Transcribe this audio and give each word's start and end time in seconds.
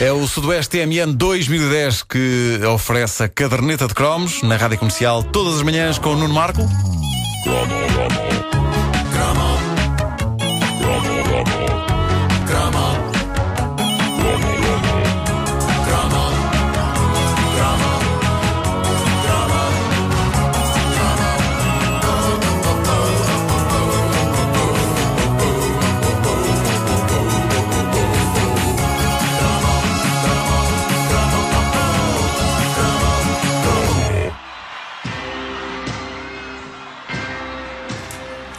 É 0.00 0.10
o 0.10 0.26
Sudoeste 0.26 0.78
TMN 0.78 1.14
2010 1.14 2.02
que 2.02 2.60
oferece 2.66 3.22
a 3.22 3.28
caderneta 3.28 3.86
de 3.86 3.94
cromos 3.94 4.42
na 4.42 4.56
rádio 4.56 4.78
comercial 4.78 5.22
todas 5.22 5.56
as 5.56 5.62
manhãs 5.62 5.98
com 5.98 6.10
o 6.10 6.16
Nuno 6.16 6.34
Marco. 6.34 6.62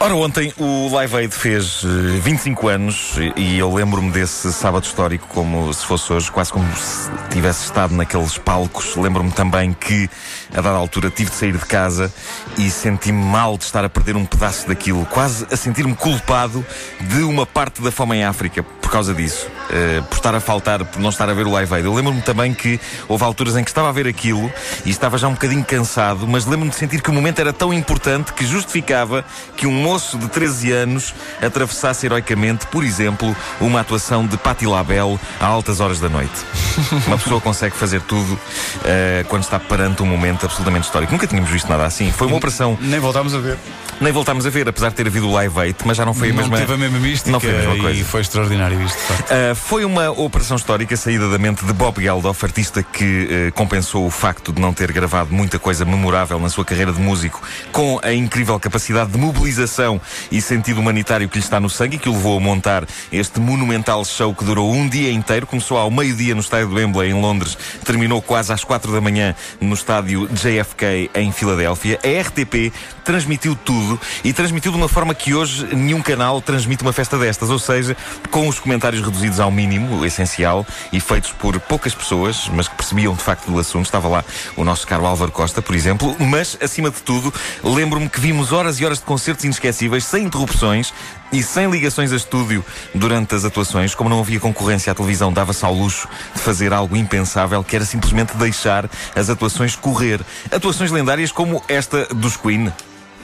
Ora, 0.06 0.14
ontem 0.14 0.52
o 0.56 0.88
Live 0.94 1.16
Aid 1.16 1.34
fez 1.34 1.82
eh, 1.84 2.20
25 2.20 2.68
anos 2.68 3.14
e 3.34 3.58
eu 3.58 3.74
lembro-me 3.74 4.12
desse 4.12 4.52
sábado 4.52 4.84
histórico 4.84 5.26
como 5.26 5.74
se 5.74 5.84
fosse 5.84 6.12
hoje, 6.12 6.30
quase 6.30 6.52
como 6.52 6.64
se 6.76 7.10
tivesse 7.28 7.64
estado 7.64 7.92
naqueles 7.92 8.38
palcos. 8.38 8.94
Lembro-me 8.94 9.32
também 9.32 9.72
que, 9.72 10.08
a 10.52 10.60
dada 10.60 10.76
altura, 10.76 11.10
tive 11.10 11.30
de 11.30 11.34
sair 11.34 11.54
de 11.54 11.66
casa 11.66 12.14
e 12.56 12.70
senti-me 12.70 13.20
mal 13.20 13.58
de 13.58 13.64
estar 13.64 13.84
a 13.84 13.88
perder 13.88 14.14
um 14.14 14.24
pedaço 14.24 14.68
daquilo, 14.68 15.04
quase 15.06 15.44
a 15.50 15.56
sentir-me 15.56 15.96
culpado 15.96 16.64
de 17.00 17.24
uma 17.24 17.44
parte 17.44 17.82
da 17.82 17.90
fome 17.90 18.18
em 18.18 18.22
África 18.24 18.62
por 18.86 18.92
causa 18.92 19.12
disso, 19.12 19.48
eh, 19.68 20.00
por 20.08 20.14
estar 20.14 20.32
a 20.32 20.38
faltar, 20.38 20.84
por 20.84 21.00
não 21.02 21.10
estar 21.10 21.28
a 21.28 21.34
ver 21.34 21.44
o 21.44 21.50
Live 21.50 21.74
Aid. 21.74 21.84
Eu 21.84 21.92
lembro-me 21.92 22.22
também 22.22 22.54
que 22.54 22.78
houve 23.08 23.24
alturas 23.24 23.56
em 23.56 23.64
que 23.64 23.70
estava 23.70 23.88
a 23.88 23.92
ver 23.92 24.06
aquilo 24.06 24.48
e 24.84 24.90
estava 24.90 25.18
já 25.18 25.26
um 25.26 25.32
bocadinho 25.32 25.64
cansado, 25.64 26.24
mas 26.28 26.46
lembro-me 26.46 26.70
de 26.70 26.76
sentir 26.76 27.02
que 27.02 27.10
o 27.10 27.12
momento 27.12 27.40
era 27.40 27.52
tão 27.52 27.74
importante 27.74 28.32
que 28.32 28.46
justificava 28.46 29.24
que 29.56 29.66
um 29.66 29.72
moço 29.72 30.16
de 30.18 30.28
13 30.28 30.70
anos 30.70 31.12
atravessasse 31.42 32.06
heroicamente, 32.06 32.64
por 32.68 32.84
exemplo, 32.84 33.34
uma 33.60 33.80
atuação 33.80 34.24
de 34.24 34.36
Patti 34.36 34.66
LaBelle 34.68 35.18
a 35.40 35.46
altas 35.46 35.80
horas 35.80 35.98
da 35.98 36.08
noite. 36.08 36.30
Uma 37.08 37.18
pessoa 37.18 37.40
consegue 37.40 37.74
fazer 37.74 38.00
tudo 38.02 38.38
eh, 38.84 39.24
quando 39.28 39.42
está 39.42 39.58
perante 39.58 40.00
um 40.02 40.06
momento 40.06 40.44
absolutamente 40.46 40.84
histórico. 40.84 41.10
Nunca 41.12 41.26
tínhamos 41.26 41.50
visto 41.50 41.68
nada 41.68 41.84
assim. 41.84 42.12
Foi 42.12 42.28
uma 42.28 42.36
operação, 42.36 42.78
Nem 42.80 43.00
voltámos 43.00 43.34
a 43.34 43.38
ver. 43.38 43.58
nem 44.00 44.12
voltámos 44.12 44.46
a 44.46 44.50
ver, 44.50 44.68
apesar 44.68 44.90
de 44.90 44.94
ter 44.94 45.06
havido 45.08 45.28
o 45.28 45.32
Live 45.32 45.58
Aid, 45.58 45.76
mas 45.84 45.96
já 45.96 46.04
não 46.04 46.14
foi 46.14 46.28
a 46.30 46.32
não 46.32 46.42
mesma. 46.42 46.58
teve 46.58 46.72
a 46.74 46.76
mesma 46.76 46.98
mística 47.00 47.30
Não 47.32 47.40
foi 47.40 47.50
a 47.50 47.52
mesma 47.54 47.76
coisa. 47.78 48.00
e 48.00 48.04
foi 48.04 48.20
extraordinário 48.20 48.75
isto. 48.82 48.98
Uh, 48.98 49.54
foi 49.54 49.84
uma 49.84 50.10
operação 50.10 50.56
histórica 50.56 50.96
saída 50.96 51.28
da 51.28 51.38
mente 51.38 51.64
de 51.64 51.72
Bob 51.72 52.02
Geldof, 52.02 52.44
artista 52.44 52.82
que 52.82 53.48
uh, 53.48 53.52
compensou 53.52 54.06
o 54.06 54.10
facto 54.10 54.52
de 54.52 54.60
não 54.60 54.72
ter 54.72 54.92
gravado 54.92 55.32
muita 55.32 55.58
coisa 55.58 55.84
memorável 55.84 56.38
na 56.38 56.48
sua 56.48 56.64
carreira 56.64 56.92
de 56.92 57.00
músico, 57.00 57.42
com 57.72 57.98
a 58.02 58.12
incrível 58.12 58.58
capacidade 58.58 59.10
de 59.10 59.18
mobilização 59.18 60.00
e 60.30 60.40
sentido 60.40 60.80
humanitário 60.80 61.28
que 61.28 61.38
lhe 61.38 61.44
está 61.44 61.60
no 61.60 61.70
sangue 61.70 61.96
e 61.96 61.98
que 61.98 62.08
o 62.08 62.12
levou 62.12 62.36
a 62.36 62.40
montar 62.40 62.84
este 63.12 63.40
monumental 63.40 64.04
show 64.04 64.34
que 64.34 64.44
durou 64.44 64.72
um 64.72 64.88
dia 64.88 65.10
inteiro. 65.10 65.46
Começou 65.46 65.78
ao 65.78 65.90
meio-dia 65.90 66.34
no 66.34 66.40
estádio 66.40 66.68
do 66.68 66.74
Wembley, 66.74 67.10
em 67.10 67.20
Londres, 67.20 67.56
terminou 67.84 68.20
quase 68.20 68.52
às 68.52 68.64
quatro 68.64 68.92
da 68.92 69.00
manhã 69.00 69.34
no 69.60 69.74
estádio 69.74 70.28
JFK, 70.28 71.10
em 71.14 71.32
Filadélfia. 71.32 71.98
A 72.02 72.22
RTP 72.22 72.72
transmitiu 73.04 73.54
tudo 73.54 74.00
e 74.24 74.32
transmitiu 74.32 74.72
de 74.72 74.78
uma 74.78 74.88
forma 74.88 75.14
que 75.14 75.32
hoje 75.32 75.66
nenhum 75.74 76.02
canal 76.02 76.40
transmite 76.40 76.82
uma 76.82 76.92
festa 76.92 77.18
destas, 77.18 77.50
ou 77.50 77.58
seja, 77.58 77.96
com 78.30 78.48
os 78.48 78.58
comentários 78.66 79.00
reduzidos 79.00 79.38
ao 79.38 79.48
mínimo, 79.48 80.00
o 80.00 80.04
essencial, 80.04 80.66
e 80.92 80.98
feitos 80.98 81.30
por 81.30 81.58
poucas 81.60 81.94
pessoas, 81.94 82.50
mas 82.52 82.66
que 82.66 82.74
percebiam 82.74 83.14
de 83.14 83.22
facto 83.22 83.48
do 83.48 83.58
assunto. 83.60 83.86
Estava 83.86 84.08
lá 84.08 84.24
o 84.56 84.64
nosso 84.64 84.84
caro 84.84 85.06
Álvaro 85.06 85.30
Costa, 85.30 85.62
por 85.62 85.74
exemplo, 85.76 86.16
mas 86.18 86.58
acima 86.60 86.90
de 86.90 87.00
tudo, 87.00 87.32
lembro-me 87.62 88.08
que 88.08 88.18
vimos 88.18 88.52
horas 88.52 88.80
e 88.80 88.84
horas 88.84 88.98
de 88.98 89.04
concertos 89.04 89.44
inesquecíveis, 89.44 90.04
sem 90.04 90.24
interrupções 90.24 90.92
e 91.30 91.44
sem 91.44 91.70
ligações 91.70 92.12
a 92.12 92.16
estúdio 92.16 92.64
durante 92.92 93.36
as 93.36 93.44
atuações. 93.44 93.94
Como 93.94 94.10
não 94.10 94.18
havia 94.18 94.40
concorrência, 94.40 94.90
a 94.90 94.94
televisão 94.94 95.32
dava-se 95.32 95.64
ao 95.64 95.72
luxo 95.72 96.08
de 96.34 96.40
fazer 96.40 96.72
algo 96.72 96.96
impensável, 96.96 97.62
que 97.62 97.76
era 97.76 97.84
simplesmente 97.84 98.36
deixar 98.36 98.90
as 99.14 99.30
atuações 99.30 99.76
correr. 99.76 100.20
Atuações 100.50 100.90
lendárias 100.90 101.30
como 101.30 101.62
esta 101.68 102.06
dos 102.06 102.36
Queen. 102.36 102.72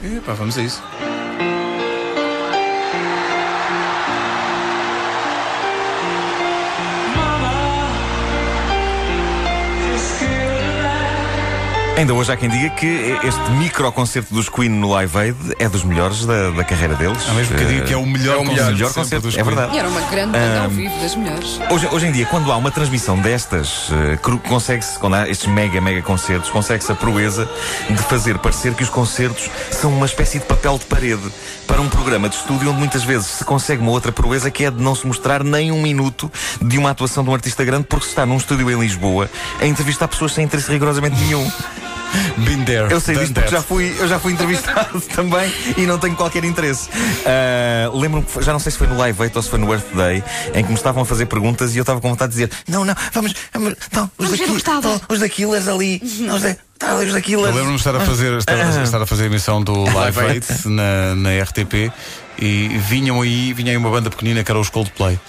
Epá, 0.01 0.33
vamos 0.33 0.57
a 0.57 0.61
isso. 0.61 0.81
Ainda 11.95 12.11
hoje 12.11 12.31
há 12.31 12.35
quem 12.35 12.49
diga 12.49 12.71
que 12.71 13.19
este 13.23 13.51
micro 13.51 13.91
concerto 13.91 14.33
dos 14.33 14.49
Queen 14.49 14.67
no 14.67 14.89
Live 14.89 15.15
Aid 15.15 15.37
é 15.59 15.69
dos 15.69 15.83
melhores 15.83 16.25
da, 16.25 16.49
da 16.49 16.63
carreira 16.63 16.95
deles. 16.95 17.19
Há 17.29 17.33
mesmo 17.33 17.55
que 17.55 17.63
diga 17.65 17.85
que 17.85 17.93
é 17.93 17.97
o 17.97 18.05
melhor, 18.05 18.37
é 18.37 18.39
o 18.39 18.45
melhor, 18.45 18.65
concerto 18.65 18.93
concerto, 18.95 19.27
dos 19.27 19.37
é 19.37 19.43
Queen. 19.43 19.45
verdade. 19.55 19.75
E 19.75 19.79
era 19.79 19.87
uma 19.87 20.01
grande 20.01 20.31
banda 20.31 20.63
ao 20.63 20.69
vivo 20.71 20.99
das 20.99 21.15
melhores. 21.15 21.59
Hoje, 21.69 21.87
hoje 21.91 22.07
em 22.07 22.11
dia, 22.11 22.25
quando 22.25 22.51
há 22.51 22.57
uma 22.57 22.71
transmissão 22.71 23.19
destas, 23.19 23.89
eh, 23.91 24.17
consegue-se, 24.49 24.97
quando 24.97 25.13
há 25.13 25.29
estes 25.29 25.47
mega, 25.47 25.79
mega 25.79 26.01
concertos, 26.01 26.49
consegue-se 26.49 26.91
a 26.91 26.95
proeza 26.95 27.47
de 27.87 28.01
fazer 28.03 28.39
parecer 28.39 28.73
que 28.73 28.81
os 28.81 28.89
concertos 28.89 29.47
são 29.69 29.93
uma 29.93 30.07
espécie 30.07 30.39
de 30.39 30.45
papel 30.45 30.79
de 30.79 30.85
parede 30.85 31.31
para 31.67 31.79
um 31.79 31.87
programa 31.87 32.27
de 32.27 32.35
estúdio 32.35 32.71
onde 32.71 32.79
muitas 32.79 33.03
vezes 33.03 33.27
se 33.27 33.45
consegue 33.45 33.83
uma 33.83 33.91
outra 33.91 34.11
proeza 34.11 34.49
que 34.49 34.65
é 34.65 34.71
de 34.71 34.81
não 34.81 34.95
se 34.95 35.05
mostrar 35.05 35.43
nem 35.43 35.71
um 35.71 35.81
minuto 35.81 36.31
de 36.59 36.77
uma 36.79 36.89
atuação 36.89 37.23
de 37.23 37.29
um 37.29 37.33
artista 37.35 37.63
grande 37.63 37.85
porque 37.87 38.05
se 38.05 38.11
está 38.11 38.25
num 38.25 38.37
estúdio 38.37 38.69
em 38.71 38.79
Lisboa 38.79 39.29
a 39.59 39.65
entrevistar 39.65 40.07
pessoas 40.07 40.33
sem 40.33 40.43
interesse 40.43 40.71
rigorosamente 40.71 41.15
nenhum. 41.21 41.49
Been 42.37 42.63
there. 42.65 42.91
Eu 42.91 42.99
sei 42.99 43.15
disto 43.15 43.33
porque 43.33 43.49
já 43.49 43.61
fui, 43.61 43.95
eu 43.99 44.07
já 44.07 44.19
fui 44.19 44.33
entrevistado 44.33 44.99
também 45.15 45.51
e 45.77 45.81
não 45.85 45.97
tenho 45.97 46.15
qualquer 46.15 46.43
interesse. 46.43 46.89
Ah, 47.25 47.89
Lembro-me 47.93 48.25
já 48.41 48.51
não 48.51 48.59
sei 48.59 48.71
se 48.71 48.77
foi 48.77 48.87
no 48.87 48.97
Live 48.97 49.21
Aid 49.21 49.35
ou 49.35 49.41
se 49.41 49.49
foi 49.49 49.59
no 49.59 49.71
Earth 49.73 49.93
Day 49.93 50.23
em 50.53 50.63
que 50.63 50.69
me 50.69 50.75
estavam 50.75 51.03
a 51.03 51.05
fazer 51.05 51.25
perguntas 51.25 51.73
e 51.73 51.77
eu 51.77 51.81
estava 51.81 51.99
com 52.01 52.09
vontade 52.09 52.33
de 52.33 52.39
dizer: 52.45 52.51
Não, 52.67 52.83
não, 52.85 52.95
vamos, 53.11 53.33
vamos, 53.53 53.75
não, 53.91 54.03
os 54.17 54.25
Vamos 54.25 54.37
ver 54.37 54.43
o 54.43 54.47
daqui, 54.47 54.57
estado." 54.57 54.87
não, 54.87 55.01
os 55.09 55.19
da 55.19 55.29
Killers 55.29 55.67
ali, 55.67 56.01
os 56.03 56.41
da, 56.41 56.55
tá 56.79 56.95
ali 56.97 57.05
os 57.07 57.13
da 57.13 57.19
Eu 57.19 57.41
lembro-me 57.41 57.69
de 57.71 57.75
estar 57.75 57.95
a 57.95 57.99
fazer, 57.99 58.37
estar, 58.37 58.53
a- 58.55 58.83
estar 58.83 59.01
a 59.01 59.05
fazer 59.05 59.23
a 59.23 59.25
emissão 59.27 59.61
do 59.63 59.83
Live 59.93 60.19
Aid 60.19 60.45
na, 60.65 61.15
na 61.15 61.29
RTP 61.43 61.91
e 62.45 62.77
vinham 62.77 63.21
aí, 63.21 63.53
vinha 63.53 63.71
aí 63.71 63.77
uma 63.77 63.89
banda 63.89 64.09
pequenina 64.09 64.43
que 64.43 64.51
era 64.51 64.59
os 64.59 64.69
Coldplay. 64.69 65.19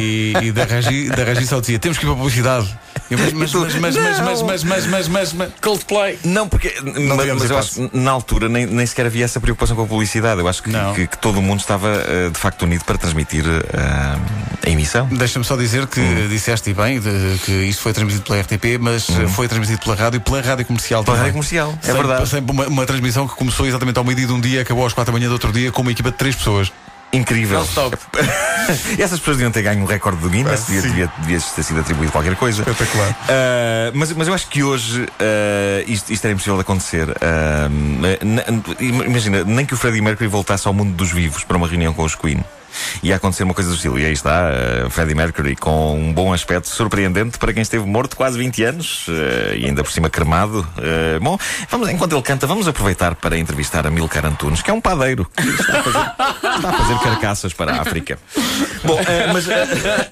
E, 0.00 0.32
e 0.42 0.52
da, 0.52 0.64
Regi, 0.64 1.08
da 1.08 1.24
Regi 1.24 1.46
só 1.46 1.60
dizia: 1.60 1.78
temos 1.78 1.98
que 1.98 2.04
ir 2.04 2.06
para 2.06 2.14
a 2.14 2.16
publicidade. 2.18 2.78
Eu, 3.08 3.18
mas, 3.18 3.32
mas, 3.32 3.52
mas, 3.54 3.74
mas, 3.76 3.96
mas, 3.96 3.96
mas, 3.96 4.18
"Não." 4.40 4.46
mas, 4.46 4.64
mas, 4.64 4.86
mas, 4.86 5.08
mas, 5.08 5.32
mas, 5.32 5.48
Coldplay. 5.60 6.18
Não, 6.24 6.48
porque 6.48 6.74
mas, 6.82 6.94
tivemos 6.94 7.42
mas 7.42 7.50
eu 7.50 7.58
acho 7.58 7.74
que 7.88 7.96
na 7.96 8.10
altura 8.10 8.48
nem, 8.48 8.66
nem 8.66 8.84
sequer 8.84 9.06
havia 9.06 9.24
essa 9.24 9.38
preocupação 9.40 9.76
com 9.76 9.82
a 9.82 9.86
publicidade. 9.86 10.40
Eu 10.40 10.48
acho 10.48 10.62
que, 10.62 10.70
Não. 10.70 10.92
que, 10.92 11.06
que 11.06 11.18
todo 11.18 11.38
o 11.38 11.42
mundo 11.42 11.60
estava 11.60 11.88
eh, 11.88 12.30
de 12.32 12.38
facto 12.38 12.62
unido 12.62 12.84
para 12.84 12.98
transmitir 12.98 13.44
eh, 13.46 14.18
a 14.66 14.70
emissão. 14.70 15.06
Deixa-me 15.12 15.44
só 15.44 15.56
dizer 15.56 15.86
que 15.86 16.00
Hum. 16.00 16.28
disseste 16.28 16.70
e 16.70 16.74
bem 16.74 16.98
de- 16.98 17.38
que 17.44 17.52
isto 17.52 17.82
foi 17.82 17.92
transmitido 17.92 18.24
pela 18.24 18.40
RTP, 18.40 18.78
mas 18.80 19.08
eh, 19.10 19.28
foi 19.28 19.46
transmitido 19.46 19.78
pela 19.84 19.94
rádio 19.94 20.16
e 20.16 20.20
pela 20.20 20.40
rádio 20.40 20.64
comercial 20.66 21.02
Hum. 21.02 21.04
Pela 21.04 21.16
também. 21.16 21.30
rádio 21.32 21.32
comercial, 21.34 21.78
é 21.82 21.86
Sempre- 21.86 22.06
verdade. 22.06 22.28
Sempre 22.28 22.52
uma, 22.52 22.66
uma 22.66 22.86
transmissão 22.86 23.28
que 23.28 23.36
começou 23.36 23.66
exatamente 23.66 23.98
ao 23.98 24.04
meio-dia 24.04 24.26
de 24.26 24.32
um 24.32 24.40
dia, 24.40 24.62
acabou 24.62 24.84
às 24.84 24.92
quatro 24.92 25.12
da 25.12 25.18
manhã 25.18 25.28
do 25.28 25.34
outro 25.34 25.52
dia, 25.52 25.70
com 25.70 25.82
uma 25.82 25.92
equipa 25.92 26.10
de 26.10 26.15
três 26.16 26.34
pessoas. 26.34 26.72
Incrível. 27.12 27.60
Essas 28.98 29.20
pessoas 29.20 29.36
deviam 29.36 29.50
ter 29.50 29.62
ganho 29.62 29.80
um 29.80 29.86
recorde 29.86 30.18
do 30.20 30.28
Guinness, 30.28 30.62
Ah, 30.62 30.66
devia, 30.66 30.82
devia, 30.82 31.12
devia 31.18 31.40
ter 31.40 31.62
sido 31.62 31.80
atribuído 31.80 32.10
qualquer 32.12 32.34
coisa. 32.36 32.62
Espetacular. 32.62 33.16
Ah, 33.28 33.90
mas, 33.94 34.12
mas 34.12 34.26
eu 34.28 34.34
acho 34.34 34.48
que 34.48 34.62
hoje 34.62 35.06
ah, 35.20 35.84
isto, 35.86 36.12
isto 36.12 36.24
era 36.24 36.32
impossível 36.32 36.56
de 36.56 36.62
acontecer. 36.62 37.06
N- 38.20 38.62
imagina, 38.80 39.44
nem 39.44 39.64
que 39.64 39.72
o 39.72 39.76
Freddie 39.76 40.00
Mercury 40.02 40.28
voltasse 40.28 40.66
ao 40.66 40.74
mundo 40.74 40.92
dos 40.94 41.10
vivos 41.12 41.44
para 41.44 41.56
uma 41.56 41.68
reunião 41.68 41.94
com 41.94 42.02
os 42.02 42.14
Queen. 42.14 42.44
Ia 43.02 43.16
acontecer 43.16 43.42
uma 43.42 43.54
coisa 43.54 43.70
do 43.70 43.76
estilo. 43.76 43.98
E 43.98 44.04
aí 44.04 44.12
está, 44.12 44.48
ah, 44.48 44.90
Freddie 44.90 45.14
Mercury 45.14 45.56
com 45.56 45.98
um 45.98 46.12
bom 46.12 46.32
aspecto 46.32 46.68
surpreendente 46.68 47.38
para 47.38 47.52
quem 47.52 47.62
esteve 47.62 47.86
morto 47.86 48.16
quase 48.16 48.38
20 48.38 48.64
anos 48.64 49.06
ah, 49.08 49.54
e 49.54 49.66
ainda 49.66 49.82
por 49.82 49.92
cima 49.92 50.08
cremado. 50.10 50.66
Ah, 50.76 51.18
bom, 51.20 51.38
vamos, 51.70 51.88
enquanto 51.88 52.12
ele 52.12 52.22
canta, 52.22 52.46
vamos 52.46 52.68
aproveitar 52.68 53.14
para 53.14 53.38
entrevistar 53.38 53.86
a 53.86 53.90
Milcar 53.90 54.26
Antunes, 54.26 54.62
que 54.62 54.70
é 54.70 54.74
um 54.74 54.80
padeiro 54.80 55.26
que 55.36 55.42
está 55.42 55.80
a 55.80 55.82
fazer, 55.82 56.56
está 56.56 56.68
a 56.68 56.72
fazer 56.72 56.98
carcaças 57.00 57.52
para 57.52 57.74
a 57.74 57.82
África. 57.82 58.18
Bom, 58.84 58.98
mas 59.32 59.48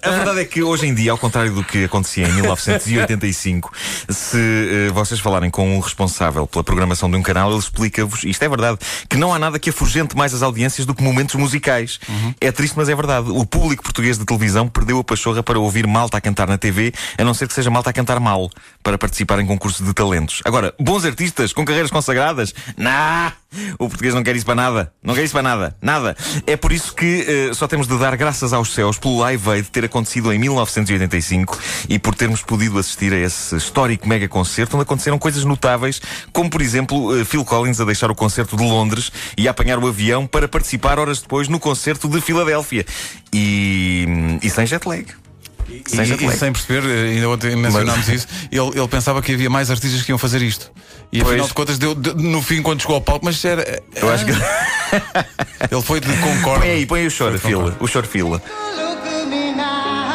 a 0.02 0.10
verdade 0.10 0.40
é 0.40 0.44
que 0.44 0.62
hoje 0.62 0.86
em 0.86 0.94
dia, 0.94 1.12
ao 1.12 1.18
contrário 1.18 1.52
do 1.52 1.62
que 1.62 1.84
acontecia 1.84 2.26
em 2.26 2.32
1985, 2.32 3.72
se 4.08 4.90
vocês 4.92 5.20
falarem 5.20 5.50
com 5.50 5.76
um 5.76 5.80
responsável 5.80 6.46
pela 6.46 6.64
programação 6.64 7.10
de 7.10 7.16
um 7.16 7.22
canal, 7.22 7.50
ele 7.50 7.58
explica-vos, 7.58 8.24
isto 8.24 8.42
é 8.42 8.48
verdade, 8.48 8.78
que 9.08 9.16
não 9.16 9.32
há 9.32 9.38
nada 9.38 9.58
que 9.58 9.70
afugente 9.70 10.16
mais 10.16 10.34
as 10.34 10.42
audiências 10.42 10.86
do 10.86 10.94
que 10.94 11.02
momentos 11.02 11.34
musicais. 11.34 12.00
É 12.40 12.50
triste, 12.54 12.76
mas 12.76 12.88
é 12.88 12.94
verdade. 12.94 13.30
O 13.30 13.44
público 13.44 13.82
português 13.82 14.18
de 14.18 14.24
televisão 14.24 14.68
perdeu 14.68 14.98
a 14.98 15.04
pachorra 15.04 15.42
para 15.42 15.58
ouvir 15.58 15.86
malta 15.86 16.16
a 16.16 16.20
cantar 16.20 16.48
na 16.48 16.56
TV, 16.56 16.92
a 17.18 17.24
não 17.24 17.34
ser 17.34 17.46
que 17.48 17.54
seja 17.54 17.70
malta 17.70 17.90
a 17.90 17.92
cantar 17.92 18.18
mal, 18.20 18.50
para 18.82 18.96
participar 18.96 19.38
em 19.40 19.46
concursos 19.46 19.86
de 19.86 19.92
talentos. 19.92 20.40
Agora, 20.44 20.74
bons 20.80 21.04
artistas 21.04 21.52
com 21.52 21.64
carreiras 21.64 21.90
consagradas? 21.90 22.54
Nah! 22.76 23.32
O 23.78 23.88
português 23.88 24.14
não 24.14 24.22
quer 24.22 24.36
isso 24.36 24.44
para 24.44 24.54
nada. 24.54 24.92
Não 25.02 25.14
quer 25.14 25.24
isso 25.24 25.32
para 25.32 25.42
nada. 25.42 25.76
Nada. 25.80 26.16
É 26.46 26.56
por 26.56 26.72
isso 26.72 26.94
que 26.94 27.48
uh, 27.50 27.54
só 27.54 27.66
temos 27.66 27.86
de 27.86 27.98
dar 27.98 28.16
graças 28.16 28.52
aos 28.52 28.72
céus 28.72 28.98
pelo 28.98 29.18
Live 29.18 29.50
Aid 29.50 29.70
ter 29.70 29.84
acontecido 29.84 30.32
em 30.32 30.38
1985 30.38 31.58
e 31.88 31.98
por 31.98 32.14
termos 32.14 32.42
podido 32.42 32.78
assistir 32.78 33.12
a 33.12 33.18
esse 33.18 33.56
histórico 33.56 34.08
mega 34.08 34.28
concerto 34.28 34.76
onde 34.76 34.82
aconteceram 34.82 35.18
coisas 35.18 35.44
notáveis, 35.44 36.00
como 36.32 36.50
por 36.50 36.60
exemplo 36.60 37.20
uh, 37.20 37.24
Phil 37.24 37.44
Collins 37.44 37.80
a 37.80 37.84
deixar 37.84 38.10
o 38.10 38.14
concerto 38.14 38.56
de 38.56 38.62
Londres 38.62 39.10
e 39.36 39.48
a 39.48 39.50
apanhar 39.50 39.78
o 39.78 39.86
avião 39.86 40.26
para 40.26 40.48
participar 40.48 40.98
horas 40.98 41.20
depois 41.20 41.48
no 41.48 41.58
concerto 41.58 42.08
de 42.08 42.20
Filadélfia. 42.20 42.84
E, 43.32 44.06
e 44.42 44.50
sem 44.50 44.66
jet 44.66 44.86
lag. 44.86 45.23
E, 45.68 45.82
e, 45.86 46.36
sem 46.36 46.52
perceber, 46.52 46.84
eh, 46.84 47.14
ainda 47.14 47.28
ontem 47.28 47.56
mencionámos 47.56 48.06
Mas... 48.06 48.08
isso, 48.08 48.28
ele, 48.50 48.78
ele 48.78 48.88
pensava 48.88 49.22
que 49.22 49.32
havia 49.32 49.48
mais 49.48 49.70
artistas 49.70 50.02
que 50.02 50.12
iam 50.12 50.18
fazer 50.18 50.42
isto. 50.42 50.70
E 51.10 51.18
pois. 51.18 51.28
afinal 51.28 51.46
de 51.46 51.54
contas, 51.54 51.78
deu, 51.78 51.94
de, 51.94 52.14
no 52.14 52.42
fim, 52.42 52.60
quando 52.62 52.80
chegou 52.80 52.96
ao 52.96 53.00
palco, 53.00 53.24
mas 53.24 53.42
era. 53.44 53.82
Eu 53.94 54.12
acho 54.12 54.24
que. 54.24 54.32
ele 54.32 55.82
foi 55.82 56.00
de 56.00 56.12
concorde. 56.18 56.60
Põe 56.60 56.70
aí, 56.70 56.86
põe 56.86 57.00
aí 57.00 57.06
o 57.06 57.10
choro 57.10 57.38
fila. 57.38 57.76
O 57.80 57.86
choro 57.86 58.06
fila. 58.06 58.42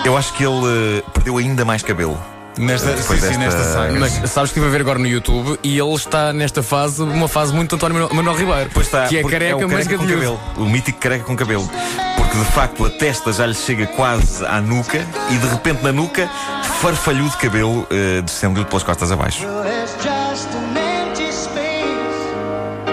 Eu 0.05 0.17
acho 0.17 0.33
que 0.33 0.43
ele 0.43 0.99
uh, 0.99 1.11
perdeu 1.11 1.37
ainda 1.37 1.65
mais 1.65 1.83
cabelo. 1.83 2.19
Nesta, 2.57 2.97
sim, 2.97 3.17
sim, 3.17 3.37
nesta 3.37 3.63
saga. 3.63 3.97
Mas 3.97 4.11
sabes 4.11 4.51
que 4.51 4.59
estive 4.59 4.65
a 4.65 4.69
ver 4.69 4.81
agora 4.81 4.99
no 4.99 5.07
YouTube 5.07 5.57
e 5.63 5.79
ele 5.79 5.93
está 5.93 6.33
nesta 6.33 6.61
fase, 6.61 7.01
uma 7.01 7.27
fase 7.27 7.53
muito 7.53 7.75
António 7.75 8.13
Manuel 8.13 8.35
Ribeiro. 8.35 8.69
Pois 8.73 8.87
está, 8.87 9.07
que 9.07 9.17
é 9.17 9.23
careca, 9.23 9.63
é 9.63 9.65
mas 9.65 9.87
careca 9.87 9.97
com 9.97 10.09
cabelo. 10.09 10.39
O 10.57 10.65
mítico 10.65 10.99
careca 10.99 11.23
com 11.23 11.35
cabelo. 11.37 11.69
Porque 12.29 12.45
de 12.45 12.51
facto 12.51 12.85
a 12.85 12.89
testa 12.91 13.33
já 13.33 13.47
lhe 13.47 13.55
chega 13.55 13.87
quase 13.87 14.45
à 14.45 14.61
nuca 14.61 15.03
e 15.31 15.37
de 15.37 15.47
repente 15.47 15.83
na 15.83 15.91
nuca, 15.91 16.29
farfalhudo 16.79 17.31
de 17.31 17.37
cabelo 17.37 17.81
uh, 17.81 18.21
descendo-lhe 18.21 18.65
pelas 18.65 18.83
costas 18.83 19.11
abaixo. 19.11 19.47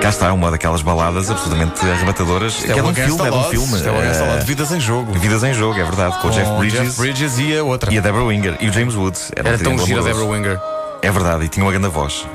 Cá 0.01 0.09
está 0.09 0.33
uma 0.33 0.51
daquelas 0.51 0.81
baladas 0.81 1.31
absolutamente 1.31 1.85
arrebatadoras. 1.85 2.65
é, 2.65 2.79
é 2.79 2.83
um 2.83 2.95
filme, 2.95 3.29
é 3.29 3.33
um 3.33 3.45
filme. 3.45 3.87
É 3.87 3.91
uma 3.91 4.37
uh, 4.37 4.45
Vidas 4.47 4.73
em 4.73 4.81
Jogo. 4.81 5.13
Vidas 5.13 5.45
em 5.45 5.53
Jogo, 5.53 5.79
é 5.79 5.85
verdade. 5.85 6.19
Com, 6.23 6.29
o 6.29 6.31
Jeff 6.31 6.51
Bridges. 6.53 6.81
Jeff 6.81 6.99
Bridges 6.99 7.39
e 7.39 7.59
a 7.59 7.63
outra. 7.63 7.93
E 7.93 7.99
a 7.99 8.01
Deborah 8.01 8.25
Winger. 8.25 8.57
E 8.59 8.71
o 8.71 8.73
James 8.73 8.95
Woods. 8.95 9.31
Era, 9.37 9.51
Era 9.51 9.59
tão 9.59 9.77
gira 9.79 10.01
a 10.01 10.05
Deborah 10.05 10.27
Winger. 10.27 10.76
É 11.03 11.11
verdade, 11.11 11.45
e 11.45 11.49
tinha 11.49 11.65
uma 11.65 11.73
grande 11.73 11.89
voz. 11.89 12.27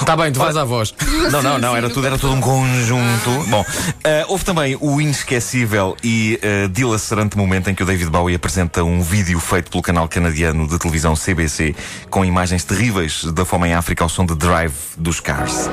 Está 0.00 0.14
uh... 0.14 0.16
bem, 0.16 0.32
tu 0.32 0.38
vais 0.38 0.56
à 0.56 0.64
voz. 0.64 0.94
Não, 1.30 1.42
não, 1.42 1.58
não, 1.58 1.76
era 1.76 1.88
tudo, 1.88 2.06
era 2.06 2.18
tudo 2.18 2.34
um 2.34 2.40
conjunto. 2.40 3.30
Bom, 3.48 3.62
uh, 3.62 3.64
houve 4.28 4.44
também 4.44 4.76
o 4.80 5.00
inesquecível 5.00 5.96
e 6.02 6.38
uh, 6.42 6.68
dilacerante 6.68 7.36
momento 7.36 7.70
em 7.70 7.74
que 7.74 7.82
o 7.82 7.86
David 7.86 8.10
Bowie 8.10 8.34
apresenta 8.34 8.84
um 8.84 9.02
vídeo 9.02 9.40
feito 9.40 9.70
pelo 9.70 9.82
canal 9.82 10.08
canadiano 10.08 10.66
de 10.68 10.78
televisão 10.78 11.14
CBC 11.14 11.74
com 12.10 12.24
imagens 12.24 12.64
terríveis 12.64 13.24
da 13.24 13.44
fome 13.44 13.68
em 13.68 13.74
África 13.74 14.04
ao 14.04 14.08
som 14.08 14.24
de 14.24 14.34
Drive 14.34 14.74
dos 14.96 15.20
Cars. 15.20 15.68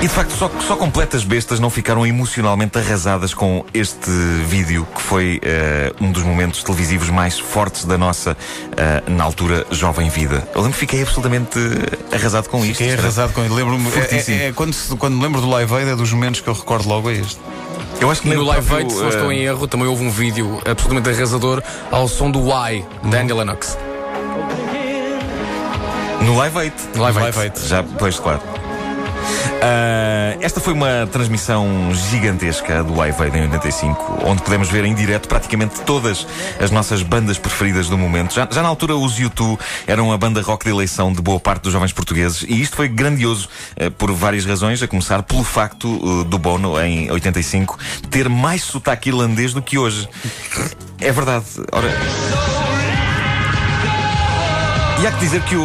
E 0.00 0.04
de 0.04 0.08
facto, 0.08 0.30
só, 0.30 0.50
só 0.66 0.76
completas 0.76 1.24
bestas 1.24 1.60
não 1.60 1.68
ficaram 1.68 2.06
emocionalmente 2.06 2.78
arrasadas 2.78 3.34
com 3.34 3.66
este 3.74 4.10
vídeo, 4.46 4.88
que 4.94 5.02
foi 5.02 5.38
uh, 5.44 6.02
um 6.04 6.10
dos 6.10 6.22
momentos 6.22 6.62
televisivos 6.62 7.10
mais 7.10 7.38
fortes 7.38 7.84
da 7.84 7.98
nossa, 7.98 8.32
uh, 8.32 9.10
na 9.10 9.24
altura, 9.24 9.66
jovem 9.70 10.08
vida. 10.08 10.48
Eu 10.54 10.62
lembro 10.62 10.72
que 10.72 10.78
fiquei 10.78 11.02
absolutamente 11.02 11.58
arrasado 12.10 12.48
com 12.48 12.64
isto. 12.64 12.78
Fiquei 12.78 12.94
arrasado 12.94 13.34
com 13.34 13.42
isto. 13.42 13.54
Lembro-me. 13.54 13.90
É, 13.90 14.14
é, 14.14 14.46
é, 14.46 14.52
quando, 14.52 14.74
quando 14.96 15.16
me 15.16 15.22
lembro 15.22 15.42
do 15.42 15.50
Live 15.50 15.74
Aid, 15.74 15.90
é 15.90 15.96
dos 15.96 16.10
momentos 16.14 16.40
que 16.40 16.48
eu 16.48 16.54
recordo 16.54 16.88
logo 16.88 17.10
a 17.10 17.12
este. 17.12 17.38
Eu 18.00 18.10
acho 18.10 18.22
que 18.22 18.28
no 18.34 18.42
Live 18.42 18.74
Aid, 18.74 18.90
se 18.90 19.00
não 19.02 19.08
estou 19.10 19.30
em 19.30 19.42
erro, 19.42 19.68
também 19.68 19.86
houve 19.86 20.02
um 20.02 20.10
vídeo 20.10 20.62
absolutamente 20.64 21.10
arrasador 21.10 21.62
ao 21.90 22.08
som 22.08 22.30
do 22.30 22.40
Why, 22.40 22.86
da 23.02 23.20
Andy 23.20 23.34
Lennox. 23.34 23.76
No 26.22 26.38
Live 26.38 26.58
Aid. 26.58 26.74
No 26.94 27.02
Live 27.02 27.38
Aid. 27.38 27.68
Já, 27.68 27.82
pois, 27.82 28.18
claro. 28.18 28.59
Uh, 29.20 30.38
esta 30.40 30.60
foi 30.60 30.72
uma 30.72 31.08
transmissão 31.10 31.92
gigantesca 32.10 32.82
do 32.82 32.94
Live 32.94 33.22
Aid 33.22 33.36
em 33.36 33.42
85, 33.42 34.20
onde 34.24 34.42
podemos 34.42 34.68
ver 34.68 34.84
em 34.84 34.94
direto 34.94 35.28
praticamente 35.28 35.80
todas 35.82 36.26
as 36.58 36.70
nossas 36.70 37.02
bandas 37.02 37.38
preferidas 37.38 37.88
do 37.88 37.98
momento. 37.98 38.34
Já, 38.34 38.48
já 38.50 38.62
na 38.62 38.68
altura, 38.68 38.96
os 38.96 39.18
U2 39.18 39.58
eram 39.86 40.12
a 40.12 40.18
banda 40.18 40.40
rock 40.40 40.64
de 40.64 40.70
eleição 40.70 41.12
de 41.12 41.20
boa 41.20 41.38
parte 41.38 41.62
dos 41.62 41.72
jovens 41.72 41.92
portugueses, 41.92 42.42
e 42.48 42.60
isto 42.60 42.76
foi 42.76 42.88
grandioso 42.88 43.48
uh, 43.80 43.90
por 43.90 44.12
várias 44.12 44.44
razões, 44.44 44.82
a 44.82 44.88
começar 44.88 45.22
pelo 45.22 45.44
facto 45.44 45.88
uh, 45.88 46.24
do 46.24 46.38
Bono, 46.38 46.80
em 46.80 47.10
85, 47.10 47.78
ter 48.10 48.28
mais 48.28 48.62
sotaque 48.62 49.10
irlandês 49.10 49.52
do 49.52 49.60
que 49.60 49.78
hoje. 49.78 50.08
É 51.00 51.12
verdade. 51.12 51.46
Ora. 51.72 52.79
E 55.00 55.06
há 55.06 55.12
que 55.12 55.18
dizer 55.20 55.40
que 55.44 55.56
o, 55.56 55.62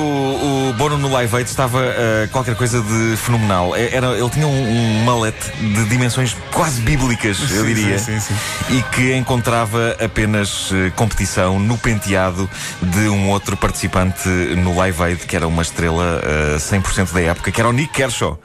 o 0.69 0.73
Bono 0.77 0.97
no 0.97 1.11
Live 1.11 1.35
Aid 1.35 1.49
estava 1.49 1.79
uh, 1.79 2.29
qualquer 2.31 2.55
coisa 2.55 2.81
de 2.81 3.17
fenomenal. 3.17 3.75
É, 3.75 3.93
era, 3.93 4.17
ele 4.17 4.29
tinha 4.29 4.47
um, 4.47 4.49
um 4.49 5.03
malete 5.03 5.51
de 5.57 5.83
dimensões 5.89 6.33
quase 6.53 6.79
bíblicas, 6.79 7.37
eu 7.51 7.65
diria. 7.65 7.99
Sim, 7.99 8.17
sim, 8.21 8.33
sim. 8.33 8.77
E 8.77 8.81
que 8.95 9.13
encontrava 9.13 9.97
apenas 9.99 10.71
uh, 10.71 10.89
competição 10.95 11.59
no 11.59 11.77
penteado 11.77 12.49
de 12.81 13.09
um 13.09 13.29
outro 13.29 13.57
participante 13.57 14.29
no 14.29 14.73
Live 14.77 15.03
Aid, 15.03 15.25
que 15.25 15.35
era 15.35 15.45
uma 15.45 15.63
estrela 15.63 16.21
uh, 16.23 16.55
eh, 16.55 16.57
100% 16.57 17.11
da 17.11 17.21
época, 17.21 17.51
que 17.51 17.59
era 17.59 17.67
o 17.67 17.73
Nick 17.73 17.91
Kershaw. 17.91 18.39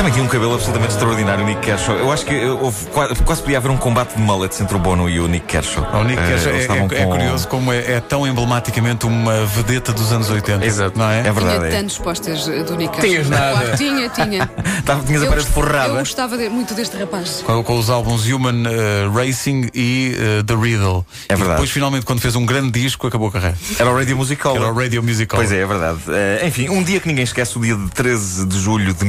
Também 0.00 0.14
tinha 0.14 0.24
um 0.24 0.28
cabelo 0.28 0.54
absolutamente 0.54 0.94
extraordinário, 0.94 1.44
o 1.44 1.46
Nick 1.46 1.60
Kershaw. 1.60 1.94
Eu 1.94 2.10
acho 2.10 2.24
que 2.24 2.42
houve, 2.42 2.86
quase, 2.86 3.22
quase 3.22 3.42
podia 3.42 3.58
haver 3.58 3.70
um 3.70 3.76
combate 3.76 4.16
de 4.16 4.22
mullets 4.22 4.58
entre 4.58 4.74
o 4.74 4.78
Bono 4.78 5.10
e 5.10 5.20
o 5.20 5.28
Nick 5.28 5.44
Kershaw. 5.44 5.86
O 5.92 6.04
Nick 6.04 6.22
Kershaw 6.22 6.52
uh, 6.52 6.56
é, 6.56 6.62
é, 6.62 6.66
com... 6.66 6.94
é, 6.94 7.04
curioso 7.04 7.48
como 7.48 7.70
é, 7.70 7.92
é, 7.96 8.00
tão 8.00 8.26
emblematicamente 8.26 9.04
uma 9.04 9.44
vedeta 9.44 9.92
dos 9.92 10.10
anos 10.10 10.30
80. 10.30 10.64
Exato. 10.64 10.98
Não 10.98 11.04
é? 11.04 11.18
É 11.18 11.30
verdade. 11.30 11.58
Tinha 11.58 11.66
é. 11.66 11.80
tantos 11.82 11.98
posters 11.98 12.46
do 12.46 12.76
Nick 12.76 12.98
Kershaw. 12.98 13.10
Tinhas 13.10 13.28
nada. 13.28 13.76
Tinha, 13.76 14.08
tinha. 14.08 14.46
Tava, 14.86 15.04
tinhas 15.04 15.22
a 15.22 15.26
parede 15.26 15.46
forrada. 15.48 15.88
Eu 15.92 15.98
gostava 15.98 16.38
de, 16.38 16.48
muito 16.48 16.72
deste 16.72 16.96
rapaz. 16.96 17.42
Com, 17.44 17.62
com 17.62 17.78
os 17.78 17.90
álbuns 17.90 18.26
Human 18.26 18.62
uh, 18.62 19.12
Racing 19.12 19.68
e 19.74 20.16
uh, 20.16 20.44
The 20.44 20.54
Riddle. 20.54 21.04
É 21.28 21.36
verdade. 21.36 21.42
E 21.42 21.52
depois, 21.52 21.70
finalmente, 21.70 22.06
quando 22.06 22.22
fez 22.22 22.34
um 22.34 22.46
grande 22.46 22.70
disco, 22.70 23.06
acabou 23.06 23.28
a 23.28 23.32
carreira. 23.32 23.58
Era 23.78 23.90
o 23.90 23.94
Radio 23.94 24.16
Musical. 24.16 24.56
Era 24.56 24.72
o 24.72 24.74
Radio 24.74 25.02
Musical. 25.02 25.38
Pois 25.38 25.52
é, 25.52 25.58
é 25.58 25.66
verdade. 25.66 25.98
Uh, 26.06 26.46
enfim, 26.46 26.70
um 26.70 26.82
dia 26.82 27.00
que 27.00 27.06
ninguém 27.06 27.24
esquece, 27.24 27.58
o 27.58 27.60
dia 27.60 27.76
de 27.76 27.90
13 27.90 28.46
de 28.46 28.58
julho 28.58 28.94
de 28.94 29.04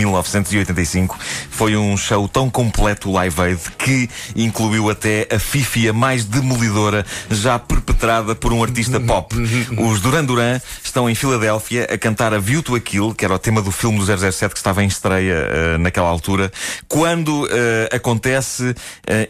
1985 0.82 1.18
foi 1.50 1.76
um 1.76 1.96
show 1.96 2.28
tão 2.28 2.50
completo 2.50 3.12
Live 3.12 3.42
Aid 3.42 3.62
que 3.78 4.10
incluiu 4.36 4.90
até 4.90 5.28
a 5.32 5.40
fifia 5.40 5.94
mais 5.94 6.26
demolidora 6.26 7.06
já 7.30 7.58
perpetrada 7.60 8.36
por 8.36 8.52
um 8.52 8.64
artista 8.64 9.00
pop. 9.00 9.36
Os 9.78 10.02
Duran 10.02 10.26
Duran 10.26 10.60
estão 10.84 11.10
em 11.10 11.16
Filadélfia 11.16 11.86
a 11.86 11.98
cantar 11.98 12.34
a 12.34 12.40
View 12.40 12.64
to 12.64 12.76
a 12.76 12.80
Kill, 12.80 13.14
que 13.14 13.26
era 13.26 13.34
o 13.34 13.40
tema 13.40 13.62
do 13.62 13.72
filme 13.72 14.00
do 14.00 14.06
007 14.06 14.54
que 14.54 14.58
estava 14.58 14.84
em 14.84 14.88
estreia 14.88 15.36
uh, 15.36 15.78
naquela 15.78 16.10
altura, 16.10 16.52
quando 16.88 17.44
uh, 17.44 17.48
acontece 17.96 18.72
uh, 18.72 18.76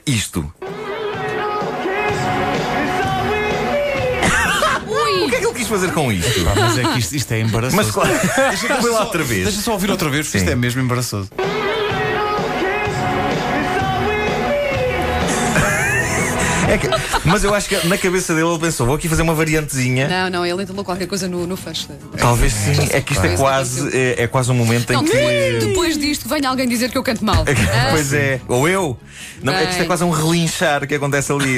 isto. 0.06 0.52
Fazer 5.72 5.92
com 5.94 6.12
isto? 6.12 6.48
Ah, 6.48 6.54
mas 6.56 6.78
é 6.78 6.84
que 6.84 7.00
isto, 7.00 7.16
isto 7.16 7.32
é 7.32 7.40
embaraçoso. 7.40 7.78
Mas 7.78 7.92
claro, 7.92 8.12
deixa, 8.50 8.68
deixa 8.68 8.90
lá 8.92 9.04
outra 9.06 9.24
vez. 9.24 9.44
Deixa 9.46 9.62
só 9.62 9.72
ouvir 9.74 9.90
outra 9.90 10.10
vez, 10.10 10.28
porque 10.28 10.40
Sim. 10.40 10.46
isto 10.46 10.54
é 10.54 10.56
mesmo 10.56 10.82
embaraçoso. 10.82 11.30
É 16.72 16.78
que, 16.78 16.88
mas 17.26 17.44
eu 17.44 17.54
acho 17.54 17.68
que 17.68 17.86
na 17.86 17.98
cabeça 17.98 18.34
dele 18.34 18.48
ele 18.48 18.60
pensou: 18.60 18.86
vou 18.86 18.96
aqui 18.96 19.10
fazer 19.10 19.22
uma 19.24 19.34
variantezinha. 19.34 20.08
Não, 20.08 20.30
não, 20.30 20.46
ele 20.46 20.64
entalou 20.64 20.86
qualquer 20.86 21.06
coisa 21.06 21.28
no, 21.28 21.46
no 21.46 21.58
fecho. 21.58 21.90
Talvez 22.18 22.54
sim. 22.54 22.88
É 22.92 23.02
que 23.02 23.12
isto 23.12 23.26
é 23.26 23.36
quase, 23.36 23.98
é, 23.98 24.24
é 24.24 24.28
quase 24.28 24.52
um 24.52 24.54
momento 24.54 24.94
não, 24.94 25.02
em 25.02 25.06
que. 25.06 25.66
Depois 25.66 25.98
disto, 25.98 26.30
venha 26.30 26.48
alguém 26.48 26.70
dizer 26.70 26.90
que 26.90 26.98
eu 26.98 27.04
canto 27.04 27.26
mal. 27.26 27.44
pois 27.92 28.14
é. 28.14 28.40
Ou 28.48 28.70
eu. 28.70 28.98
Não, 29.44 29.52
é 29.52 29.66
que 29.66 29.72
isto 29.72 29.84
é 29.84 29.86
quase 29.86 30.06
um 30.06 30.12
relinchar 30.12 30.88
que 30.88 30.96
acontece 30.96 31.30
ali. 31.34 31.58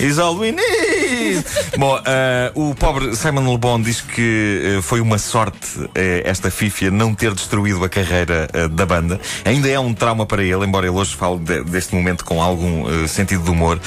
Is 0.00 0.18
all 0.18 0.36
we 0.36 0.50
need. 0.50 1.07
Bom, 1.76 1.96
uh, 1.96 2.70
o 2.70 2.74
pobre 2.74 3.14
Simon 3.16 3.50
Le 3.50 3.58
Bon 3.58 3.80
diz 3.80 4.00
que 4.00 4.76
uh, 4.78 4.82
foi 4.82 5.00
uma 5.00 5.18
sorte 5.18 5.78
uh, 5.78 5.90
esta 6.24 6.50
fífia 6.50 6.90
não 6.90 7.14
ter 7.14 7.34
destruído 7.34 7.82
a 7.84 7.88
carreira 7.88 8.48
da 8.70 8.86
banda. 8.86 9.20
Ainda 9.44 9.68
é 9.68 9.78
um 9.78 9.94
trauma 9.94 10.26
para 10.26 10.42
ele, 10.42 10.64
embora 10.64 10.86
ele 10.86 10.96
hoje 10.96 11.14
fale 11.14 11.38
de, 11.38 11.64
deste 11.64 11.94
momento 11.94 12.24
com 12.24 12.42
algum 12.42 13.06
sentido 13.06 13.44
de 13.44 13.50
humor. 13.50 13.80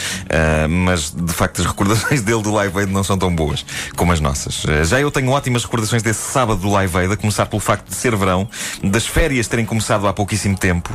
mas 0.70 1.12
de 1.12 1.34
facto 1.34 1.62
as 1.62 1.68
recordações 1.68 2.22
dele 2.24 2.42
do 2.42 2.52
Live 2.54 2.78
Aid 2.78 2.92
não 2.92 3.04
são 3.04 3.18
tão 3.18 3.34
boas 3.34 3.66
como 3.96 4.12
as 4.12 4.20
nossas. 4.20 4.64
já 4.86 5.00
eu 5.00 5.12
tenho 5.12 5.30
ótimas 5.30 5.64
recordações 5.64 6.04
desse 6.04 6.32
sábado 6.32 6.62
do 6.62 6.70
Live 6.70 6.98
Aid, 6.98 7.14
a 7.14 7.18
começar 7.18 7.46
pelo 7.46 7.60
facto 7.60 7.88
de 7.88 7.96
ser 7.96 8.16
verão, 8.16 8.48
das 8.84 9.06
férias 9.06 9.48
terem 9.48 9.66
começado 9.66 10.08
há 10.08 10.14
pouquíssimo 10.14 10.58
tempo. 10.58 10.90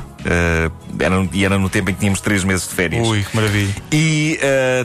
era, 0.99 1.29
e 1.33 1.45
era 1.45 1.59
no 1.59 1.69
tempo 1.69 1.91
em 1.91 1.95
que 1.95 2.01
tínhamos 2.01 2.21
três 2.21 2.45
meses 2.45 2.69
de 2.69 2.75
férias. 2.75 3.07
Ui, 3.07 3.23
que 3.23 3.37
maravilha. 3.37 3.75
E 3.93 4.39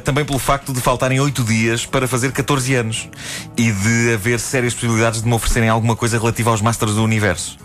também 0.03 0.25
pelo 0.25 0.39
facto 0.39 0.73
de 0.73 0.81
faltarem 0.81 1.19
oito 1.19 1.40
dias 1.43 1.85
para 1.85 2.07
fazer 2.07 2.31
14 2.31 2.75
anos 2.75 3.09
e 3.57 3.71
de 3.71 4.13
haver 4.13 4.39
sérias 4.39 4.73
possibilidades 4.73 5.21
de 5.21 5.27
me 5.27 5.33
oferecerem 5.33 5.69
alguma 5.69 5.95
coisa 5.95 6.17
relativa 6.17 6.49
aos 6.49 6.61
Masters 6.61 6.93
do 6.93 7.03
Universo. 7.03 7.57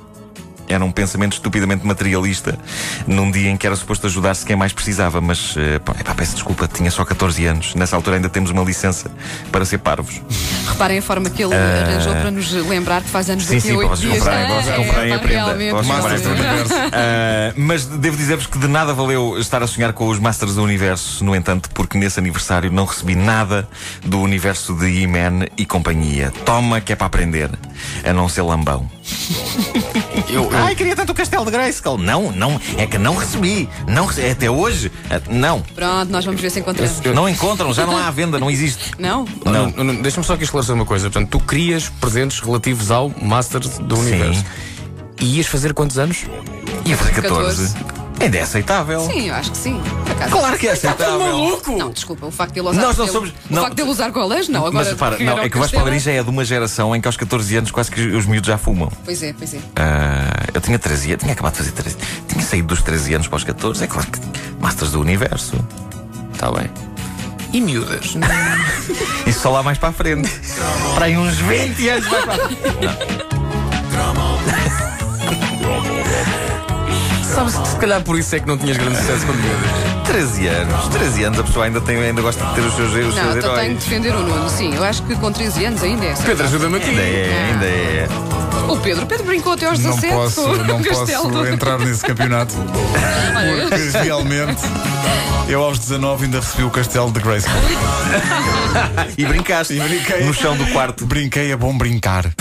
Era 0.69 0.85
um 0.85 0.91
pensamento 0.91 1.35
estupidamente 1.35 1.87
materialista 1.87 2.59
num 3.07 3.31
dia 3.31 3.51
em 3.51 3.57
que 3.57 3.67
era 3.67 3.77
suposto 3.77 4.07
ajudar-se 4.07 4.45
quem 4.45 4.57
mais 4.57 4.73
precisava, 4.73 5.21
mas 5.21 5.55
uh, 5.55 5.81
pá, 5.85 6.15
peço 6.15 6.35
desculpa, 6.35 6.67
tinha 6.67 6.91
só 6.91 7.05
14 7.05 7.47
anos. 7.47 7.75
Nessa 7.75 7.95
altura 7.95 8.17
ainda 8.17 8.29
temos 8.29 8.51
uma 8.51 8.65
licença 8.65 9.11
para 9.53 9.65
ser 9.65 9.79
parvos. 9.79 10.21
Reparem 10.67 10.99
a 10.99 11.03
forma 11.03 11.31
que 11.31 11.43
ele 11.43 11.55
arranjou 11.55 12.13
para 12.13 12.31
nos 12.31 12.51
lembrar 12.53 13.03
que 13.03 13.09
faz 13.09 13.31
anos 13.31 13.45
Sim, 13.45 13.57
daqui 13.57 13.71
a 13.71 13.77
oito 13.77 13.97
dias. 13.97 14.19
comprarem, 14.19 14.49
vocês 14.49 14.69
É, 14.69 14.77
comprarem 14.77 15.13
a 15.13 15.19
pá, 15.19 15.23
prenda. 15.25 15.45
realmente, 15.45 15.71
Para 15.71 15.83
vocês 15.83 15.97
Masters 15.99 16.23
do 16.23 16.29
realmente. 16.35 16.73
Universo. 16.73 16.75
Ah, 16.93 17.53
mas 17.57 17.85
devo 17.87 18.17
dizer-vos 18.17 18.47
que 18.47 18.59
de 18.59 18.69
nada 18.69 18.93
valeu 18.93 19.39
estar 19.39 19.63
a 19.63 19.67
sonhar 19.67 19.93
com 19.93 20.09
os 20.09 20.19
Masters 20.19 20.55
do 20.55 20.63
Universo, 20.63 21.25
no 21.25 21.35
entanto, 21.35 21.71
porque 21.73 21.97
nesse 21.99 22.19
aniversário 22.19 22.71
não 22.71 22.85
recebi 22.85 23.15
nada 23.15 23.69
do 24.05 24.21
universo 24.21 24.75
de 24.75 24.87
He-Man 25.03 25.47
e 25.57 25.65
companhia. 25.65 26.33
Toma 26.45 26.81
que 26.81 26.93
é 26.93 26.97
para 26.97 27.07
aprender, 27.07 27.51
a 28.05 28.13
não 28.13 28.29
ser 28.29 28.43
lambão. 28.43 28.89
Eu, 30.29 30.45
eu- 30.45 30.51
Ai, 30.53 30.75
queria 30.75 30.97
tanto 30.97 31.13
o 31.13 31.15
Castelo 31.15 31.45
de 31.45 31.51
Grayskull. 31.53 31.99
Não, 31.99 32.33
não, 32.33 32.61
é 32.79 32.87
que 32.87 32.99
não 32.99 33.15
recebi. 33.15 33.69
Não, 33.87 34.07
rece- 34.07 34.29
até 34.31 34.51
hoje, 34.51 34.91
ah, 35.09 35.21
não. 35.31 35.61
Pronto, 35.61 36.11
nós 36.11 36.25
vamos 36.25 36.41
ver 36.41 36.51
se 36.51 36.59
encontramos. 36.59 37.01
Não 37.15 37.29
encontram, 37.29 37.73
já 37.73 37.87
não 37.87 37.97
há 37.97 38.11
venda, 38.11 38.39
não 38.41 38.51
existe. 38.51 38.91
Não? 38.99 39.25
Não. 39.45 39.71
não, 39.77 39.85
não, 39.85 39.95
Deixa-me 40.03 40.27
só 40.27 40.35
aqui 40.35 40.43
esclarecer 40.61 40.75
uma 40.75 40.85
coisa. 40.87 41.11
Portanto, 41.11 41.31
tu 41.31 41.41
crias 41.41 41.89
presentes 42.01 42.41
relativos 42.41 42.91
ao 42.91 43.11
Masters 43.21 43.79
do 43.79 43.99
Universo. 43.99 44.45
E 45.21 45.37
ias 45.37 45.47
fazer 45.47 45.73
quantos 45.75 45.99
anos? 45.99 46.25
Ia 46.85 46.97
fazer 46.97 47.13
14. 47.13 47.73
14. 47.75 47.97
Ainda 48.19 48.39
é 48.39 48.43
aceitável. 48.43 49.01
Sim, 49.07 49.29
eu 49.29 49.35
acho 49.35 49.51
que 49.51 49.59
sim. 49.59 49.81
Por 50.05 50.13
acaso. 50.13 50.31
Claro 50.31 50.59
que 50.59 50.69
é 50.69 50.73
aceitável. 50.73 51.61
Não, 51.77 51.91
desculpa, 51.91 52.25
o 52.27 52.31
facto 52.31 52.55
de 52.55 52.61
ele 52.61 52.69
usar, 52.71 52.81
Nós 52.81 52.97
não 52.97 53.05
ele- 53.05 53.13
somos- 53.13 53.31
o 53.31 53.35
não. 53.51 53.63
facto 53.63 53.75
de 53.77 53.83
ele 53.83 53.91
usar 53.91 54.11
colãs, 54.11 54.49
não. 54.49 54.61
Agora, 54.61 54.75
Mas 54.75 54.89
repara, 54.89 55.19
não, 55.19 55.39
é 55.39 55.49
que 55.51 55.57
o 55.57 55.61
Vasco. 55.61 55.77
Palmeirim 55.77 55.99
já 56.01 56.13
é 56.13 56.23
de 56.23 56.31
uma 56.31 56.43
geração 56.45 56.97
em 56.97 57.01
que 57.01 57.07
aos 57.09 57.17
14 57.17 57.57
anos 57.57 57.71
quase 57.71 57.91
que 57.91 58.01
os 58.01 58.25
miúdos 58.25 58.49
já 58.49 58.57
fumam. 58.57 58.91
Pois 59.05 59.23
é, 59.23 59.35
pois 59.35 59.53
é. 59.53 59.59
Ah, 59.77 60.45
eu 60.55 60.61
tinha 60.63 60.79
13 60.79 61.11
anos, 61.13 61.21
tinha 61.23 61.33
acabado 61.35 61.53
de 61.53 61.59
fazer 61.59 61.73
13. 61.73 61.97
Tinha 62.27 62.43
saído 62.43 62.69
dos 62.69 62.81
13 62.83 63.15
anos 63.15 63.29
para 63.29 63.37
os 63.37 63.45
14. 63.45 63.85
É 63.85 63.87
claro 63.87 64.07
que 64.11 64.19
Masters 64.61 64.93
do 64.93 65.01
Universo. 65.01 65.55
Está 66.33 66.51
bem. 66.51 66.71
E 67.53 67.61
miúdas? 67.61 68.15
Isso 69.27 69.41
só 69.41 69.51
lá 69.51 69.63
mais 69.63 69.79
para 69.79 69.89
a 69.91 69.93
frente. 69.93 70.31
para 70.95 71.07
aí 71.07 71.17
uns 71.17 71.37
20 71.37 71.89
anos 71.89 72.09
mais 72.09 72.25
para 72.25 72.35
a 72.35 72.39
frente. 72.39 72.57
Sabes 77.35 77.55
que 77.57 77.69
se 77.69 77.77
calhar 77.77 78.01
por 78.03 78.19
isso 78.19 78.35
é 78.35 78.41
que 78.41 78.47
não 78.47 78.57
tinhas 78.57 78.77
grande 78.79 78.97
sucesso 78.97 79.27
com 79.27 79.33
miúdas. 79.35 79.71
13 80.07 80.47
anos. 80.47 80.89
13 80.89 81.25
anos 81.25 81.39
a 81.41 81.43
pessoa 81.43 81.65
ainda, 81.67 81.81
tem, 81.81 81.97
ainda 81.99 82.23
gosta 82.23 82.43
de 82.47 82.55
ter 82.55 82.61
os 82.63 82.75
seus, 82.75 82.89
os 82.95 83.15
Não, 83.15 83.23
seus 83.25 83.37
então 83.37 83.55
tenho 83.55 83.55
de 83.55 83.61
heróis. 83.61 83.85
defender 83.85 84.15
o 84.15 84.21
Nuno. 84.21 84.49
Sim, 84.49 84.75
eu 84.75 84.85
acho 84.85 85.03
que 85.03 85.15
com 85.17 85.31
13 85.33 85.65
anos 85.67 85.83
ainda 85.83 86.05
é. 86.07 86.15
Pedro, 86.15 86.45
ajuda-me 86.45 86.77
aqui. 86.77 86.89
Ainda 86.91 87.03
é, 87.03 87.51
ainda 87.53 87.67
é. 87.67 88.09
O 88.69 88.77
Pedro, 88.79 89.05
o 89.05 89.07
Pedro 89.07 89.27
brincou 89.27 89.53
até 89.53 89.67
aos 89.67 89.79
Não 89.79 89.91
17 89.91 90.15
posso, 90.15 90.43
com 90.43 90.55
não 90.57 90.77
o 90.81 90.85
castelo. 90.85 91.31
posso 91.31 91.47
entrar 91.47 91.79
nesse 91.79 92.03
campeonato. 92.05 92.55
Porque 92.55 93.99
realmente 93.99 94.63
eu 95.49 95.63
aos 95.63 95.79
19 95.79 96.25
ainda 96.25 96.41
recebi 96.41 96.65
o 96.65 96.71
castelo 96.71 97.11
de 97.13 97.21
Grayskull. 97.21 97.55
E 99.17 99.25
brincaste 99.25 99.75
E 99.75 99.81
brinquei. 99.81 100.25
no 100.25 100.35
chão 100.35 100.57
do 100.57 100.67
quarto. 100.67 101.07
Brinquei 101.07 101.51
é 101.51 101.57
bom 101.57 101.77
brincar. 101.77 102.25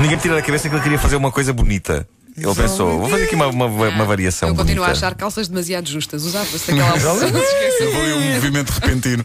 Ninguém 0.00 0.16
me 0.16 0.22
tira 0.22 0.34
da 0.34 0.42
cabeça 0.42 0.68
que 0.68 0.74
ele 0.74 0.82
queria 0.82 0.98
fazer 0.98 1.16
uma 1.16 1.30
coisa 1.30 1.52
bonita. 1.52 2.06
Ele 2.36 2.52
pensou, 2.52 2.98
vou 2.98 3.08
fazer 3.08 3.24
aqui 3.24 3.34
uma, 3.36 3.46
uma, 3.46 3.66
uma 3.66 4.04
variação 4.04 4.48
Eu 4.48 4.56
continuo 4.56 4.82
a 4.82 4.88
bonita. 4.88 5.06
achar 5.06 5.14
calças 5.14 5.46
demasiado 5.46 5.88
justas. 5.88 6.24
Usava-se 6.24 6.58
se 6.58 6.72
esqueça. 6.72 7.90
Foi 7.94 8.12
um 8.14 8.34
movimento 8.34 8.70
repentino. 8.70 9.22